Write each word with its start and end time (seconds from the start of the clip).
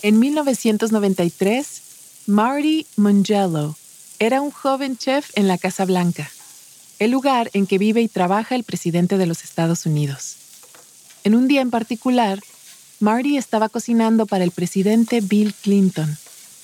En 0.00 0.20
1993, 0.20 1.82
Marty 2.26 2.86
Mongello 2.96 3.74
era 4.20 4.40
un 4.40 4.52
joven 4.52 4.96
chef 4.96 5.30
en 5.34 5.48
la 5.48 5.58
Casa 5.58 5.84
Blanca, 5.86 6.30
el 7.00 7.10
lugar 7.10 7.50
en 7.52 7.66
que 7.66 7.78
vive 7.78 8.00
y 8.00 8.08
trabaja 8.08 8.54
el 8.54 8.62
presidente 8.62 9.18
de 9.18 9.26
los 9.26 9.42
Estados 9.42 9.86
Unidos. 9.86 10.36
En 11.24 11.34
un 11.34 11.48
día 11.48 11.62
en 11.62 11.70
particular, 11.70 12.38
Marty 13.00 13.38
estaba 13.38 13.68
cocinando 13.68 14.26
para 14.26 14.44
el 14.44 14.52
presidente 14.52 15.20
Bill 15.20 15.52
Clinton, 15.52 16.16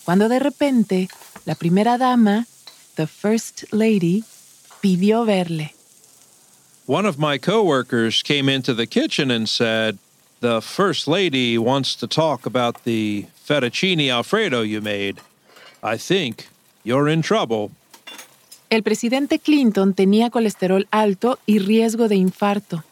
cuando 0.04 0.28
de 0.28 0.38
repente 0.38 1.08
la 1.44 1.56
primera 1.56 1.98
dama, 1.98 2.46
the 2.94 3.08
First 3.08 3.64
Lady, 3.72 4.22
pidió 4.80 5.24
verle. 5.24 5.74
One 6.86 7.08
of 7.08 7.16
my 7.18 7.38
coworkers 7.40 8.22
came 8.22 8.48
into 8.48 8.74
the 8.76 8.86
kitchen 8.86 9.32
and 9.32 9.48
said, 9.48 9.98
The 10.44 10.60
First 10.60 11.08
Lady 11.08 11.56
wants 11.56 11.96
to 11.96 12.06
talk 12.06 12.44
about 12.44 12.84
the 12.84 13.24
fettuccine 13.48 14.10
Alfredo 14.10 14.60
you 14.60 14.82
made. 14.82 15.22
I 15.82 15.96
think 15.96 16.48
you're 16.82 17.08
in 17.08 17.22
trouble. 17.22 17.70
El 18.68 18.82
presidente 18.82 19.38
Clinton 19.38 19.94
tenía 19.94 20.28
colesterol 20.28 20.86
alto 20.90 21.38
y 21.46 21.60
riesgo 21.60 22.08
de 22.08 22.16
infarto. 22.16 22.84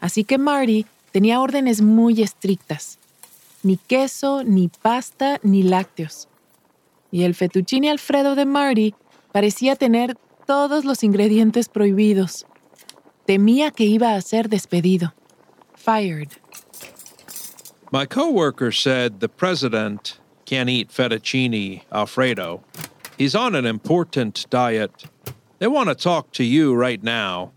Así 0.00 0.22
que 0.22 0.38
Marty 0.38 0.86
tenía 1.10 1.40
órdenes 1.40 1.82
muy 1.82 2.22
estrictas. 2.22 2.98
Ni 3.64 3.78
queso, 3.88 4.44
ni 4.44 4.68
pasta, 4.68 5.40
ni 5.42 5.64
lácteos. 5.64 6.28
Y 7.10 7.24
el 7.24 7.34
fettuccine 7.34 7.90
Alfredo 7.90 8.36
de 8.36 8.44
Marty 8.44 8.94
parecía 9.32 9.74
tener 9.74 10.16
todos 10.46 10.84
los 10.84 11.02
ingredientes 11.02 11.68
prohibidos. 11.68 12.46
Temía 13.24 13.72
que 13.72 13.86
iba 13.86 14.14
a 14.14 14.20
ser 14.20 14.48
despedido. 14.48 15.14
Fired. 15.74 16.28
My 17.90 18.06
coworker 18.06 18.72
said 18.72 19.20
the 19.20 19.28
president 19.28 20.18
can't 20.44 20.68
eat 20.68 20.90
fettuccine 20.90 21.82
Alfredo. 21.92 22.62
He's 23.16 23.34
on 23.34 23.54
an 23.54 23.66
important 23.66 24.46
diet. 24.50 25.04
They 25.58 25.66
want 25.66 25.88
to 25.88 25.94
talk 25.94 26.32
to 26.32 26.44
you 26.44 26.74
right 26.74 27.02
now. 27.02 27.52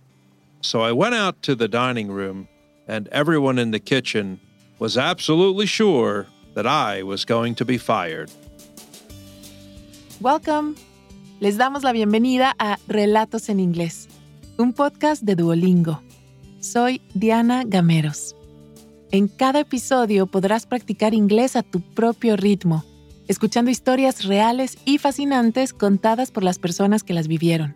So 0.61 0.81
I 0.81 0.92
went 0.92 1.16
out 1.16 1.42
to 1.44 1.55
the 1.55 1.67
dining 1.67 2.11
room, 2.11 2.47
and 2.88 3.08
everyone 3.09 3.58
in 3.59 3.72
the 3.72 3.80
kitchen 3.80 4.39
was 4.77 4.97
absolutely 4.97 5.66
sure 5.66 6.27
that 6.53 6.67
I 6.67 7.03
was 7.03 7.25
going 7.25 7.55
to 7.55 7.66
be 7.66 7.77
fired. 7.77 8.31
Welcome. 10.22 10.75
Les 11.42 11.58
damos 11.58 11.83
la 11.83 11.94
bienvenida 11.94 12.53
a 12.59 12.77
Relatos 12.88 13.50
en 13.50 13.59
Inglés 13.59 14.09
un 14.59 14.73
podcast 14.73 15.23
de 15.23 15.36
Duolingo. 15.36 16.02
Soy 16.59 17.00
Diana 17.14 17.64
Gameros. 17.64 18.36
En 19.11 19.27
cada 19.27 19.61
episodio 19.61 20.27
podrás 20.27 20.67
practicar 20.67 21.15
inglés 21.15 21.55
a 21.55 21.63
tu 21.63 21.81
propio 21.81 22.38
ritmo, 22.38 22.83
escuchando 23.27 23.71
historias 23.71 24.23
reales 24.23 24.77
y 24.85 24.99
fascinantes 24.99 25.73
contadas 25.73 26.29
por 26.29 26.43
las 26.43 26.59
personas 26.59 27.02
que 27.02 27.15
las 27.15 27.27
vivieron. 27.27 27.73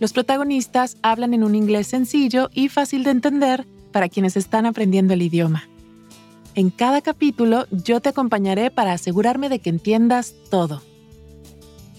Los 0.00 0.12
protagonistas 0.12 0.98
hablan 1.00 1.32
en 1.32 1.44
un 1.44 1.54
inglés 1.54 1.86
sencillo 1.86 2.50
y 2.52 2.68
fácil 2.68 3.04
de 3.04 3.12
entender 3.12 3.66
para 3.90 4.10
quienes 4.10 4.36
están 4.36 4.66
aprendiendo 4.66 5.14
el 5.14 5.22
idioma. 5.22 5.66
En 6.54 6.68
cada 6.68 7.00
capítulo 7.00 7.66
yo 7.70 8.00
te 8.00 8.10
acompañaré 8.10 8.70
para 8.70 8.92
asegurarme 8.92 9.48
de 9.48 9.60
que 9.60 9.70
entiendas 9.70 10.34
todo. 10.50 10.82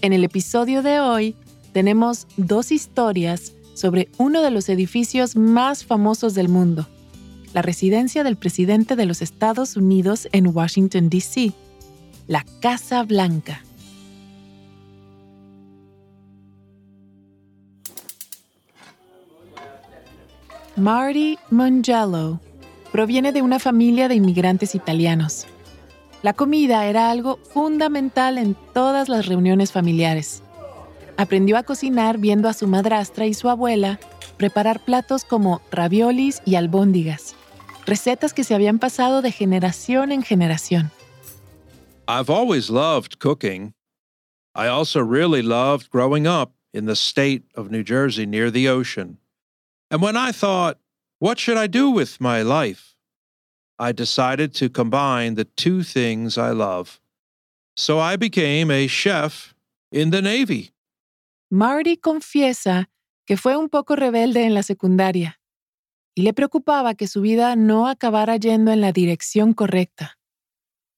En 0.02 0.12
el 0.12 0.22
episodio 0.22 0.84
de 0.84 1.00
hoy 1.00 1.34
tenemos 1.72 2.28
dos 2.36 2.70
historias 2.70 3.54
sobre 3.74 4.08
uno 4.18 4.40
de 4.40 4.52
los 4.52 4.68
edificios 4.68 5.34
más 5.34 5.84
famosos 5.84 6.34
del 6.34 6.48
mundo, 6.48 6.86
la 7.56 7.62
residencia 7.62 8.22
del 8.22 8.36
presidente 8.36 8.96
de 8.96 9.06
los 9.06 9.22
Estados 9.22 9.78
Unidos 9.78 10.28
en 10.32 10.54
Washington, 10.54 11.08
D.C., 11.08 11.54
la 12.26 12.44
Casa 12.60 13.02
Blanca. 13.02 13.62
Marty 20.76 21.38
Mongello 21.50 22.40
proviene 22.92 23.32
de 23.32 23.40
una 23.40 23.58
familia 23.58 24.08
de 24.08 24.16
inmigrantes 24.16 24.74
italianos. 24.74 25.46
La 26.22 26.34
comida 26.34 26.84
era 26.84 27.10
algo 27.10 27.38
fundamental 27.54 28.36
en 28.36 28.54
todas 28.74 29.08
las 29.08 29.24
reuniones 29.24 29.72
familiares. 29.72 30.42
Aprendió 31.16 31.56
a 31.56 31.62
cocinar 31.62 32.18
viendo 32.18 32.50
a 32.50 32.52
su 32.52 32.68
madrastra 32.68 33.24
y 33.24 33.32
su 33.32 33.48
abuela 33.48 33.98
preparar 34.36 34.80
platos 34.80 35.24
como 35.24 35.62
raviolis 35.70 36.42
y 36.44 36.56
albóndigas, 36.56 37.25
recetas 37.86 38.34
que 38.34 38.44
se 38.44 38.54
habían 38.54 38.78
pasado 38.78 39.22
de 39.22 39.32
generación 39.32 40.12
en 40.12 40.22
generación. 40.22 40.90
I've 42.08 42.30
always 42.30 42.68
loved 42.68 43.18
cooking. 43.18 43.74
I 44.54 44.68
also 44.68 45.00
really 45.00 45.42
loved 45.42 45.90
growing 45.90 46.26
up 46.26 46.52
in 46.72 46.86
the 46.86 46.96
state 46.96 47.44
of 47.54 47.70
New 47.70 47.82
Jersey 47.82 48.26
near 48.26 48.50
the 48.50 48.68
ocean. 48.68 49.18
And 49.90 50.02
when 50.02 50.16
I 50.16 50.32
thought, 50.32 50.78
what 51.18 51.38
should 51.38 51.56
I 51.56 51.66
do 51.66 51.90
with 51.90 52.20
my 52.20 52.42
life? 52.42 52.94
I 53.78 53.92
decided 53.92 54.54
to 54.54 54.68
combine 54.68 55.34
the 55.34 55.44
two 55.44 55.82
things 55.82 56.38
I 56.38 56.50
love. 56.50 57.00
So 57.76 57.98
I 57.98 58.16
became 58.16 58.70
a 58.70 58.86
chef 58.86 59.54
in 59.92 60.10
the 60.10 60.22
Navy. 60.22 60.72
Marty 61.50 61.96
confiesa 61.96 62.86
que 63.26 63.36
fue 63.36 63.56
un 63.56 63.68
poco 63.68 63.94
rebelde 63.94 64.44
en 64.44 64.54
la 64.54 64.62
secundaria 64.62 65.38
y 66.16 66.22
le 66.22 66.32
preocupaba 66.32 66.94
que 66.94 67.06
su 67.06 67.20
vida 67.20 67.54
no 67.54 67.86
acabara 67.86 68.36
yendo 68.36 68.72
en 68.72 68.80
la 68.80 68.90
dirección 68.90 69.52
correcta. 69.52 70.18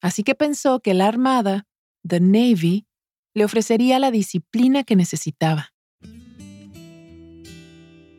Así 0.01 0.23
que 0.23 0.35
pensó 0.35 0.81
que 0.81 0.95
la 0.95 1.09
Armada, 1.09 1.67
the 2.09 2.21
Navy, 2.21 2.87
le 3.35 3.45
ofrecería 3.45 3.99
la 3.99 4.11
disciplina 4.11 4.85
que 4.85 4.97
necesitaba. 4.97 5.71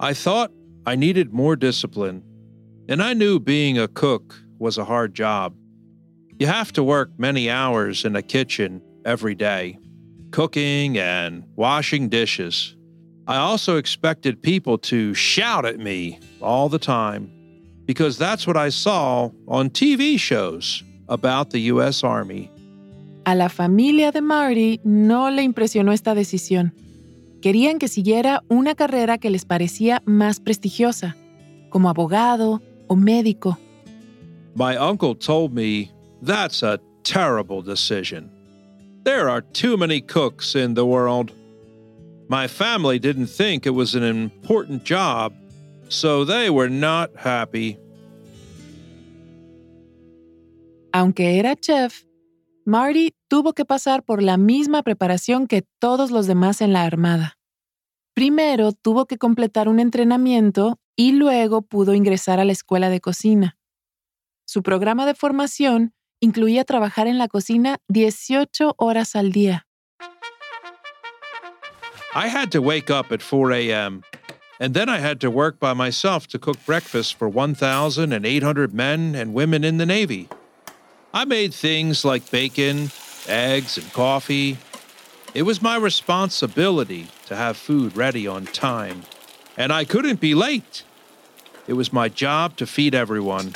I 0.02 0.14
thought 0.14 0.52
I 0.86 0.96
needed 0.96 1.34
more 1.34 1.56
discipline, 1.58 2.22
and 2.88 3.02
I 3.02 3.14
knew 3.14 3.40
being 3.40 3.80
a 3.80 3.88
cook 3.88 4.36
was 4.60 4.78
a 4.78 4.86
hard 4.86 5.16
job. 5.16 5.56
You 6.38 6.48
have 6.48 6.72
to 6.74 6.84
work 6.84 7.10
many 7.18 7.50
hours 7.50 8.06
in 8.06 8.16
a 8.16 8.22
kitchen 8.22 8.82
every 9.04 9.36
day. 9.36 9.80
cooking 10.32 10.98
and 10.98 11.44
washing 11.56 12.10
dishes. 12.10 12.76
I 13.30 13.38
also 13.38 13.78
expected 13.78 14.42
people 14.42 14.80
to 14.90 15.14
shout 15.14 15.64
at 15.64 15.78
me 15.78 16.20
all 16.42 16.68
the 16.68 16.80
time 16.80 17.30
because 17.86 18.18
that's 18.18 18.48
what 18.48 18.58
I 18.58 18.70
saw 18.70 19.30
on 19.48 19.70
TV 19.70 20.18
shows 20.20 20.84
about 21.08 21.52
the 21.52 21.60
U.S. 21.74 22.04
Army. 22.04 22.50
A 23.28 23.36
la 23.36 23.48
familia 23.50 24.12
de 24.12 24.22
Marty 24.22 24.80
no 24.84 25.30
le 25.30 25.44
impresionó 25.44 25.94
esta 25.94 26.16
decisión. 26.16 26.72
Querían 27.44 27.78
que 27.78 27.88
siguiera 27.88 28.42
una 28.50 28.74
carrera 28.74 29.20
que 29.20 29.30
les 29.30 29.46
parecía 29.46 30.02
más 30.06 30.40
prestigiosa, 30.40 31.16
como 31.70 31.88
abogado 31.88 32.64
o 32.88 32.96
médico. 32.96 33.60
My 34.56 34.76
uncle 34.76 35.14
told 35.14 35.54
me 35.54 35.92
that's 36.24 36.64
a 36.64 36.80
terrible 37.04 37.62
decision. 37.62 38.32
There 39.04 39.30
are 39.30 39.42
too 39.42 39.78
many 39.78 40.02
cooks 40.02 40.56
in 40.56 40.74
the 40.74 40.84
world. 40.84 41.32
My 42.30 42.48
family 42.48 43.00
didn't 43.00 43.28
think 43.28 43.66
it 43.66 43.74
was 43.74 43.96
an 43.96 44.04
important 44.04 44.84
job, 44.86 45.34
so 45.90 46.24
they 46.24 46.52
were 46.52 46.70
not 46.70 47.10
happy. 47.16 47.80
Aunque 50.94 51.40
era 51.40 51.56
chef, 51.56 52.06
Marty 52.66 53.16
tuvo 53.30 53.54
que 53.54 53.66
pasar 53.66 54.04
por 54.04 54.22
la 54.22 54.38
misma 54.38 54.84
preparación 54.84 55.48
que 55.48 55.64
todos 55.80 56.12
los 56.12 56.28
demás 56.28 56.62
en 56.62 56.72
la 56.72 56.84
Armada. 56.84 57.40
Primero 58.14 58.74
tuvo 58.74 59.08
que 59.08 59.18
completar 59.18 59.68
un 59.68 59.80
entrenamiento 59.80 60.78
y 60.96 61.14
luego 61.14 61.64
pudo 61.64 61.96
ingresar 61.96 62.40
a 62.40 62.46
la 62.46 62.52
escuela 62.52 62.92
de 62.92 63.02
cocina. 63.02 63.58
Su 64.46 64.62
programa 64.62 65.08
de 65.08 65.16
formación 65.16 65.94
incluía 66.20 66.64
trabajar 66.64 67.08
en 67.08 67.18
la 67.18 67.28
cocina 67.28 67.78
18 67.88 68.76
horas 68.78 69.16
al 69.16 69.32
día. 69.32 69.66
I 72.14 72.28
had 72.28 72.52
to 72.54 72.62
wake 72.62 72.90
up 72.90 73.12
at 73.12 73.22
4 73.22 73.52
a.m. 73.52 74.04
and 74.60 74.74
then 74.74 74.90
I 74.90 74.98
had 74.98 75.22
to 75.22 75.30
work 75.30 75.60
by 75.60 75.74
myself 75.74 76.28
to 76.30 76.40
cook 76.40 76.58
breakfast 76.66 77.16
for 77.16 77.30
1,800 77.30 78.74
men 78.74 79.14
and 79.14 79.34
women 79.34 79.64
in 79.64 79.78
the 79.78 79.86
Navy. 79.86 80.28
I 81.14 81.26
made 81.26 81.54
things 81.54 82.04
like 82.04 82.32
bacon, 82.32 82.92
eggs, 83.28 83.78
and 83.78 83.94
coffee. 83.94 84.58
It 85.36 85.44
was 85.44 85.62
my 85.62 85.78
responsibility 85.78 87.08
to 87.28 87.36
have 87.36 87.58
food 87.58 87.96
ready 87.96 88.28
on 88.28 88.46
time, 88.46 89.04
and 89.56 89.72
I 89.72 89.86
couldn't 89.86 90.20
be 90.20 90.34
late. 90.34 90.84
It 91.68 91.74
was 91.74 91.94
my 91.94 92.10
job 92.10 92.58
to 92.58 92.66
feed 92.66 92.96
everyone. 92.96 93.54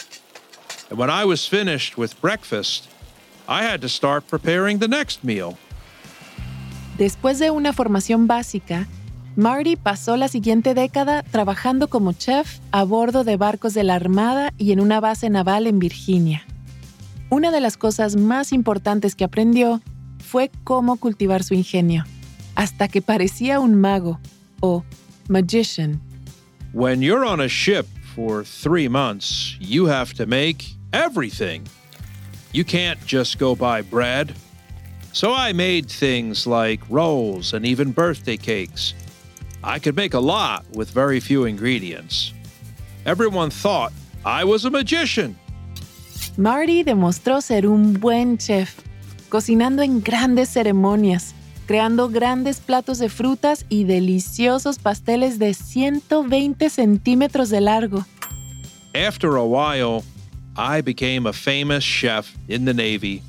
And 0.90 1.00
when 1.00 1.10
I 1.10 1.26
was 1.26 1.48
finished 1.48 1.98
with 1.98 2.22
breakfast, 2.22 2.88
I 3.48 3.64
had 3.64 3.82
to 3.82 3.90
start 3.90 4.28
preparing 4.28 4.78
the 4.78 4.88
next 4.88 5.24
meal. 5.24 5.58
Después 6.98 7.40
de 7.40 7.50
una 7.50 7.74
formación 7.74 8.28
básica, 8.28 8.88
Marty 9.36 9.76
pasó 9.76 10.16
la 10.16 10.28
siguiente 10.28 10.76
década 10.76 11.24
trabajando 11.24 11.88
como 11.88 12.14
chef 12.14 12.60
a 12.72 12.84
bordo 12.84 13.24
de 13.24 13.36
barcos 13.36 13.74
de 13.74 13.84
la 13.84 13.96
Armada 13.96 14.54
y 14.60 14.72
en 14.74 14.80
una 14.80 15.00
base 15.00 15.30
naval 15.32 15.66
en 15.66 15.80
Virginia. 15.80 16.44
Una 17.32 17.50
de 17.50 17.60
las 17.60 17.78
cosas 17.78 18.16
más 18.16 18.54
importantes 18.54 19.16
que 19.16 19.24
aprendió 19.24 19.82
fue 20.20 20.52
cómo 20.64 20.98
cultivar 20.98 21.44
su 21.44 21.56
ingenio, 21.56 22.04
hasta 22.54 22.88
que 22.88 23.02
parecía 23.02 23.60
un 23.60 23.74
mago 23.74 24.20
o 24.60 24.84
magician. 25.30 26.00
When 26.74 27.02
you're 27.02 27.26
on 27.26 27.42
a 27.42 27.48
ship 27.48 27.88
for 28.16 28.44
three 28.46 28.88
months, 28.88 29.58
you 29.60 29.88
have 29.88 30.14
to 30.14 30.28
make 30.28 30.76
everything. 30.92 31.64
You 32.52 32.64
can't 32.64 33.00
just 33.08 33.40
go 33.40 33.56
buy 33.56 33.82
bread. 33.82 34.36
So 35.14 35.32
I 35.32 35.54
made 35.54 35.88
things 35.90 36.48
like 36.48 36.82
rolls 36.90 37.54
and 37.54 37.68
even 37.68 37.92
birthday 37.92 38.36
cakes. 38.36 38.96
I 39.64 39.78
could 39.78 39.96
make 39.96 40.16
a 40.16 40.20
lot 40.20 40.66
with 40.74 40.90
very 40.90 41.20
few 41.20 41.46
ingredients. 41.46 42.34
Everyone 43.06 43.52
thought 43.52 43.94
I 44.26 44.44
was 44.44 44.66
a 44.66 44.72
magician. 44.72 45.38
Marty 46.36 46.84
demostró 46.84 47.42
ser 47.42 47.68
un 47.68 47.94
buen 47.94 48.40
chef, 48.40 48.80
cocinando 49.30 49.84
en 49.84 50.02
grandes 50.02 50.50
ceremonias, 50.50 51.36
creando 51.68 52.10
grandes 52.10 52.60
platos 52.60 52.98
de 52.98 53.08
frutas 53.08 53.66
y 53.70 53.84
deliciosos 53.84 54.80
pasteles 54.80 55.38
de 55.38 55.54
120 55.54 56.72
centímetros 56.72 57.52
de 57.52 57.62
largo. 57.62 58.04
After 58.96 59.36
a 59.36 59.46
while, 59.46 60.04
I 60.58 60.82
became 60.82 61.28
a 61.28 61.34
famous 61.34 61.84
chef 61.84 62.36
in 62.48 62.66
the 62.66 62.74
Navy, 62.74 63.22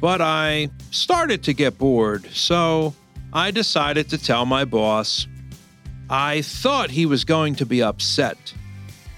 but 0.00 0.20
I 0.20 0.68
started 0.92 1.42
to 1.44 1.54
get 1.54 1.78
bored, 1.78 2.26
so 2.32 2.94
I 3.32 3.50
decided 3.50 4.10
to 4.10 4.18
tell 4.18 4.46
my 4.46 4.64
boss. 4.64 5.26
I 6.08 6.42
thought 6.42 6.90
he 6.90 7.06
was 7.06 7.24
going 7.24 7.54
to 7.56 7.66
be 7.66 7.82
upset, 7.82 8.54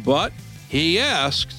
but 0.05 0.33
he 0.69 1.01
asked, 1.01 1.55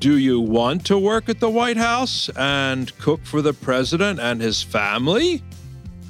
Do 0.00 0.18
you 0.18 0.40
want 0.40 0.84
to 0.86 0.98
work 0.98 1.28
at 1.28 1.38
the 1.38 1.48
White 1.48 1.76
House 1.76 2.28
and 2.36 2.96
cook 2.98 3.24
for 3.24 3.40
the 3.40 3.52
president 3.52 4.18
and 4.18 4.40
his 4.40 4.62
family? 4.62 5.42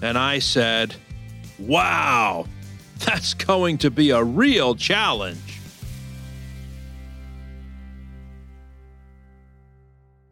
And 0.00 0.16
I 0.16 0.38
said, 0.38 0.94
Wow, 1.58 2.46
that's 3.04 3.34
going 3.34 3.78
to 3.78 3.90
be 3.90 4.10
a 4.10 4.24
real 4.24 4.74
challenge. 4.74 5.60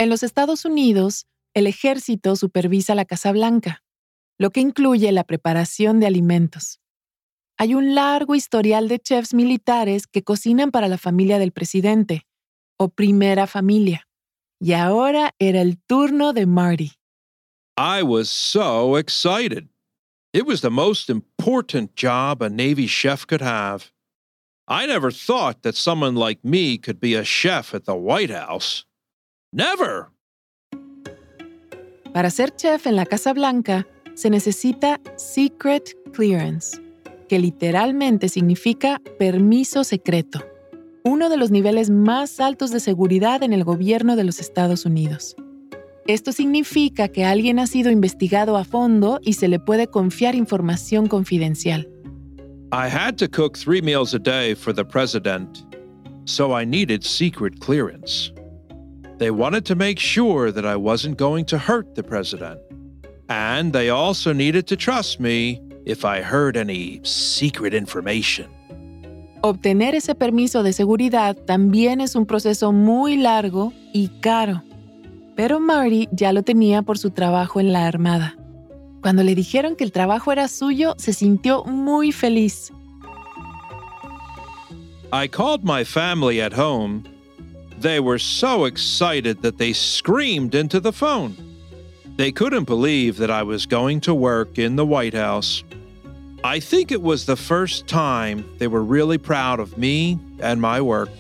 En 0.00 0.10
los 0.10 0.22
Estados 0.22 0.64
Unidos, 0.64 1.24
el 1.54 1.66
ejército 1.66 2.36
supervisa 2.36 2.94
la 2.94 3.04
Casa 3.04 3.32
Blanca, 3.32 3.82
lo 4.38 4.50
que 4.50 4.60
incluye 4.60 5.10
la 5.12 5.24
preparación 5.24 6.00
de 6.00 6.06
alimentos. 6.06 6.80
Hay 7.56 7.74
un 7.74 7.94
largo 7.94 8.34
historial 8.34 8.88
de 8.88 8.98
chefs 8.98 9.32
militares 9.32 10.06
que 10.06 10.24
cocinan 10.24 10.72
para 10.72 10.88
la 10.88 10.98
familia 10.98 11.38
del 11.38 11.52
presidente, 11.52 12.26
o 12.76 12.88
primera 12.88 13.46
familia. 13.46 14.08
Y 14.60 14.72
ahora 14.72 15.34
era 15.38 15.60
el 15.60 15.78
turno 15.86 16.32
de 16.32 16.46
Marty. 16.46 16.92
I 17.76 18.02
was 18.02 18.28
so 18.28 18.96
excited. 18.96 19.68
It 20.32 20.46
was 20.46 20.60
the 20.60 20.70
most 20.70 21.08
important 21.08 21.94
job 21.94 22.42
a 22.42 22.48
Navy 22.48 22.88
chef 22.88 23.26
could 23.26 23.42
have. 23.42 23.92
I 24.66 24.86
never 24.86 25.12
thought 25.12 25.62
that 25.62 25.76
someone 25.76 26.16
like 26.16 26.40
me 26.42 26.78
could 26.78 26.98
be 26.98 27.14
a 27.14 27.24
chef 27.24 27.74
at 27.74 27.84
the 27.84 27.94
White 27.94 28.30
House. 28.30 28.84
Never. 29.52 30.10
Para 32.14 32.30
ser 32.30 32.54
chef 32.54 32.86
en 32.86 32.94
la 32.94 33.06
Casa 33.06 33.32
Blanca 33.32 33.88
se 34.14 34.30
necesita 34.30 35.00
Secret 35.16 35.96
Clearance, 36.12 36.80
que 37.28 37.40
literalmente 37.40 38.28
significa 38.28 39.02
permiso 39.18 39.82
secreto, 39.82 40.46
uno 41.02 41.28
de 41.28 41.36
los 41.36 41.50
niveles 41.50 41.90
más 41.90 42.38
altos 42.38 42.70
de 42.70 42.78
seguridad 42.78 43.42
en 43.42 43.52
el 43.52 43.64
gobierno 43.64 44.14
de 44.14 44.22
los 44.22 44.38
Estados 44.38 44.86
Unidos. 44.86 45.34
Esto 46.06 46.30
significa 46.30 47.08
que 47.08 47.24
alguien 47.24 47.58
ha 47.58 47.66
sido 47.66 47.90
investigado 47.90 48.56
a 48.56 48.64
fondo 48.64 49.18
y 49.20 49.32
se 49.32 49.48
le 49.48 49.58
puede 49.58 49.88
confiar 49.88 50.36
información 50.36 51.08
confidencial. 51.08 51.88
I 52.72 52.86
had 52.86 53.16
to 53.16 53.28
cook 53.28 53.58
three 53.58 53.82
meals 53.82 54.14
a 54.14 54.20
day 54.20 54.54
for 54.54 54.72
the 54.72 54.84
president, 54.84 55.66
so 56.26 56.56
I 56.56 56.64
needed 56.64 57.02
secret 57.02 57.58
clearance. 57.58 58.32
They 59.24 59.30
wanted 59.30 59.64
to 59.68 59.74
make 59.74 59.98
sure 59.98 60.52
that 60.52 60.66
I 60.66 60.76
wasn't 60.76 61.16
going 61.16 61.46
to 61.46 61.56
hurt 61.56 61.94
the 61.94 62.02
president. 62.02 62.60
And 63.30 63.72
they 63.72 63.88
also 63.88 64.34
needed 64.34 64.66
to 64.66 64.76
trust 64.76 65.18
me 65.18 65.62
if 65.86 66.04
I 66.04 66.20
heard 66.20 66.58
any 66.58 67.00
secret 67.04 67.72
information. 67.72 68.50
Obtener 69.42 69.94
ese 69.94 70.14
permiso 70.14 70.62
de 70.62 70.74
seguridad 70.74 71.38
también 71.46 72.02
es 72.02 72.16
un 72.16 72.26
proceso 72.26 72.70
muy 72.70 73.16
largo 73.16 73.72
y 73.94 74.10
caro. 74.20 74.62
Pero 75.36 75.58
Marty 75.58 76.06
ya 76.12 76.34
lo 76.34 76.42
tenía 76.42 76.82
por 76.82 76.98
su 76.98 77.08
trabajo 77.08 77.60
en 77.60 77.72
la 77.72 77.86
Armada. 77.86 78.36
Cuando 79.00 79.22
le 79.22 79.34
dijeron 79.34 79.74
que 79.74 79.84
el 79.84 79.92
trabajo 79.92 80.32
era 80.32 80.48
suyo, 80.48 80.96
se 80.98 81.14
sintió 81.14 81.64
muy 81.64 82.12
feliz. 82.12 82.70
I 85.10 85.28
called 85.28 85.64
my 85.64 85.82
family 85.82 86.42
at 86.42 86.52
home. 86.52 87.13
They 87.84 88.00
were 88.00 88.18
so 88.18 88.64
excited 88.64 89.42
that 89.42 89.58
they 89.58 89.74
screamed 89.74 90.54
into 90.54 90.80
the 90.80 90.90
phone. 90.90 91.36
They 92.16 92.32
couldn't 92.32 92.64
believe 92.64 93.18
that 93.18 93.30
I 93.30 93.42
was 93.42 93.66
going 93.66 94.00
to 94.04 94.14
work 94.14 94.58
in 94.58 94.76
the 94.76 94.86
White 94.86 95.12
House. 95.12 95.62
I 96.42 96.60
think 96.60 96.90
it 96.90 97.02
was 97.02 97.26
the 97.26 97.36
first 97.36 97.86
time 97.86 98.46
they 98.56 98.68
were 98.68 98.82
really 98.82 99.18
proud 99.18 99.60
of 99.60 99.76
me 99.76 100.18
and 100.40 100.62
my 100.62 100.80
work. 100.80 101.10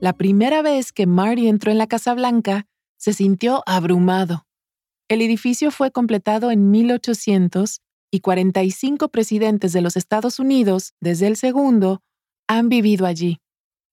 La 0.00 0.12
primera 0.12 0.62
vez 0.62 0.92
que 0.92 1.08
Marty 1.08 1.48
entró 1.48 1.72
en 1.72 1.78
la 1.78 1.88
Casa 1.88 2.14
Blanca, 2.14 2.66
se 2.96 3.12
sintió 3.12 3.64
abrumado. 3.66 4.46
El 5.08 5.20
edificio 5.20 5.72
fue 5.72 5.90
completado 5.90 6.52
en 6.52 6.70
1800 6.70 7.80
y 8.12 8.20
45 8.20 9.08
presidentes 9.08 9.72
de 9.72 9.80
los 9.80 9.96
Estados 9.96 10.38
Unidos, 10.38 10.92
desde 11.00 11.26
el 11.26 11.36
segundo, 11.36 12.02
han 12.58 12.68
vivido 12.68 13.06
allí. 13.06 13.38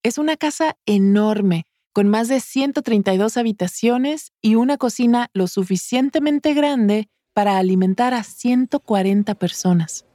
Es 0.04 0.18
una 0.18 0.36
casa 0.36 0.78
enorme, 0.86 1.66
con 1.94 2.10
más 2.10 2.28
de 2.28 2.40
132 2.40 3.38
habitaciones 3.38 4.32
y 4.42 4.56
una 4.56 4.78
cocina 4.78 5.30
lo 5.34 5.48
suficientemente 5.48 6.54
grande 6.54 7.08
para 7.34 7.58
alimentar 7.58 8.14
a 8.14 8.24
140 8.24 9.36
personas. 9.36 10.06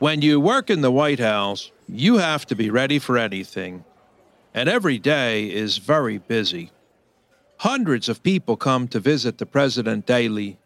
When 0.00 0.22
you 0.22 0.40
work 0.40 0.70
in 0.70 0.80
the 0.80 0.90
White 0.90 1.22
House, 1.22 1.72
you 1.86 2.18
have 2.18 2.46
to 2.46 2.56
be 2.56 2.70
ready 2.70 2.98
for 2.98 3.18
anything. 3.18 3.84
And 4.54 4.68
every 4.68 4.98
day 4.98 5.46
is 5.46 5.78
very 5.78 6.18
busy. 6.18 6.70
Hundreds 7.58 8.08
of 8.08 8.22
people 8.22 8.56
come 8.56 8.88
to 8.88 9.00
visit 9.00 9.38
the 9.38 9.46
president 9.46 10.06
daily, 10.06 10.58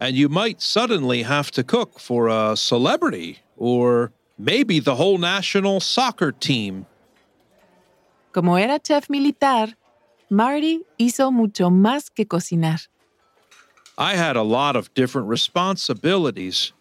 and 0.00 0.14
you 0.16 0.28
might 0.28 0.60
suddenly 0.60 1.22
have 1.22 1.50
to 1.52 1.64
cook 1.64 1.98
for 1.98 2.28
a 2.28 2.56
celebrity 2.56 3.40
or 3.56 4.12
maybe 4.38 4.80
the 4.80 4.96
whole 4.96 5.18
national 5.18 5.80
soccer 5.80 6.32
team. 6.32 6.86
Como 8.32 8.54
era 8.56 8.78
chef 8.84 9.08
militar, 9.08 9.74
Marty 10.30 10.80
hizo 10.98 11.32
mucho 11.32 11.70
más 11.70 12.10
que 12.14 12.24
cocinar. 12.24 12.86
I 13.98 14.14
had 14.14 14.36
a 14.36 14.42
lot 14.42 14.76
of 14.76 14.92
different 14.92 15.28
responsibilities. 15.28 16.72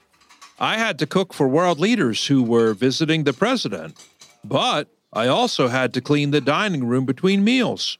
I 0.59 0.77
had 0.77 0.99
to 0.99 1.05
cook 1.05 1.33
for 1.33 1.47
world 1.47 1.79
leaders 1.79 2.27
who 2.27 2.43
were 2.43 2.73
visiting 2.73 3.23
the 3.23 3.33
president, 3.33 3.95
but 4.43 4.89
I 5.13 5.27
also 5.27 5.69
had 5.69 5.93
to 5.93 6.01
clean 6.01 6.31
the 6.31 6.41
dining 6.41 6.85
room 6.85 7.05
between 7.05 7.43
meals. 7.43 7.97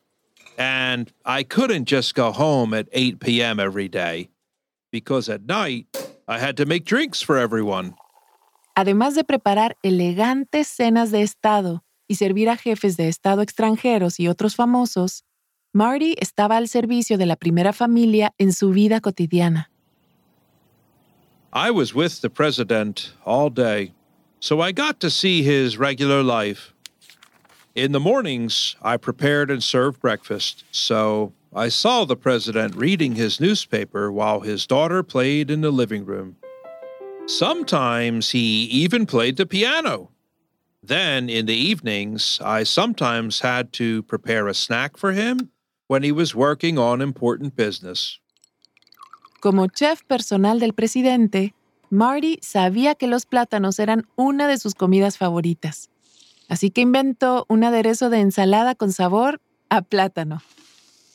And 0.58 1.12
I 1.26 1.44
couldn't 1.44 1.86
just 1.86 2.16
go 2.16 2.32
home 2.32 2.74
at 2.74 2.88
8 2.92 3.20
p.m. 3.20 3.60
every 3.60 3.88
day, 3.88 4.30
because 4.92 5.30
at 5.30 5.46
night 5.46 5.88
I 6.28 6.40
had 6.40 6.58
to 6.58 6.66
make 6.66 6.86
drinks 6.86 7.22
for 7.22 7.38
everyone. 7.38 7.96
Además 8.76 9.16
de 9.16 9.24
preparar 9.24 9.78
elegantes 9.84 10.68
cenas 10.68 11.10
de 11.10 11.22
Estado 11.22 11.86
y 12.10 12.16
servir 12.16 12.50
a 12.50 12.58
jefes 12.58 12.98
de 12.98 13.08
Estado 13.08 13.42
extranjeros 13.42 14.20
y 14.20 14.28
otros 14.28 14.56
famosos, 14.56 15.24
Marty 15.74 16.16
estaba 16.20 16.58
al 16.58 16.68
servicio 16.68 17.18
de 17.18 17.26
la 17.26 17.38
primera 17.38 17.72
familia 17.72 18.34
en 18.38 18.52
su 18.52 18.72
vida 18.72 19.00
cotidiana. 19.00 19.70
I 21.54 21.72
was 21.72 21.96
with 21.96 22.20
the 22.20 22.30
president 22.30 23.14
all 23.26 23.50
day, 23.50 23.94
so 24.42 24.62
I 24.62 24.74
got 24.74 25.00
to 25.00 25.10
see 25.10 25.42
his 25.42 25.78
regular 25.78 26.22
life. 26.22 26.74
In 27.76 27.94
the 27.94 28.00
mornings, 28.00 28.76
I 28.82 28.98
prepared 28.98 29.50
and 29.50 29.64
served 29.64 30.02
breakfast, 30.02 30.66
so 30.72 31.32
I 31.54 31.70
saw 31.70 32.06
the 32.06 32.18
president 32.18 32.76
reading 32.76 33.16
his 33.16 33.40
newspaper 33.40 34.12
while 34.12 34.42
his 34.42 34.68
daughter 34.68 35.02
played 35.02 35.50
in 35.50 35.62
the 35.62 35.72
living 35.72 36.06
room. 36.06 36.36
Sometimes 37.28 38.30
he 38.30 38.66
even 38.66 39.08
played 39.08 39.38
the 39.38 39.48
piano. 39.48 40.12
Then, 40.84 41.28
in 41.28 41.48
the 41.48 41.56
evenings, 41.56 42.40
I 42.40 42.64
sometimes 42.64 43.40
had 43.40 43.74
to 43.74 44.04
prepare 44.04 44.48
a 44.48 44.54
snack 44.54 44.96
for 44.96 45.12
him 45.12 45.50
when 45.88 46.04
he 46.04 46.12
was 46.12 46.36
working 46.36 46.78
on 46.78 47.02
important 47.02 47.56
business. 47.56 48.20
Como 49.40 49.68
chef 49.68 50.04
personal 50.08 50.60
del 50.60 50.74
presidente, 50.74 51.56
Marty 51.90 52.38
sabía 52.44 52.94
que 52.94 53.08
los 53.08 53.26
plátanos 53.26 53.80
eran 53.80 54.06
una 54.16 54.48
de 54.48 54.60
sus 54.60 54.76
comidas 54.76 55.18
favoritas. 55.18 55.90
Así 56.48 56.70
que 56.70 56.82
inventó 56.82 57.46
un 57.50 57.64
aderezo 57.64 58.12
de 58.12 58.20
ensalada 58.20 58.76
con 58.76 58.92
sabor 58.92 59.42
a 59.70 59.82
plátano. 59.82 60.44